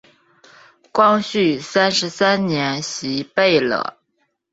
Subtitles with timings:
[0.91, 3.97] 光绪三十三年袭贝勒。